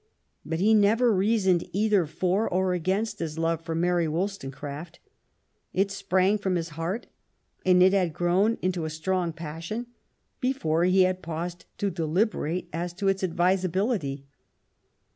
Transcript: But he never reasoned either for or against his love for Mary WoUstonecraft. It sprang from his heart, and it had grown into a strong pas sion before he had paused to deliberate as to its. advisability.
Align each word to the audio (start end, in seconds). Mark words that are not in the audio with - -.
But 0.43 0.57
he 0.59 0.73
never 0.73 1.13
reasoned 1.13 1.63
either 1.73 2.07
for 2.07 2.49
or 2.49 2.73
against 2.73 3.19
his 3.19 3.37
love 3.37 3.61
for 3.61 3.75
Mary 3.75 4.07
WoUstonecraft. 4.07 4.95
It 5.73 5.91
sprang 5.91 6.39
from 6.39 6.55
his 6.55 6.69
heart, 6.69 7.05
and 7.67 7.83
it 7.83 7.93
had 7.93 8.11
grown 8.11 8.57
into 8.63 8.85
a 8.85 8.89
strong 8.89 9.31
pas 9.31 9.63
sion 9.65 9.85
before 10.39 10.85
he 10.85 11.03
had 11.03 11.21
paused 11.21 11.65
to 11.77 11.91
deliberate 11.91 12.67
as 12.73 12.93
to 12.93 13.09
its. 13.09 13.21
advisability. 13.21 14.25